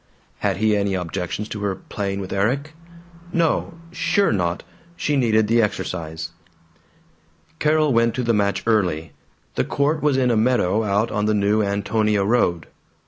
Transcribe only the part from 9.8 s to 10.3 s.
was